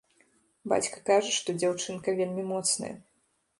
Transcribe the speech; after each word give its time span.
Бацька 0.73 1.03
кажа, 1.09 1.29
што 1.35 1.55
дзяўчынка 1.59 2.17
вельмі 2.23 2.49
моцная. 2.53 2.93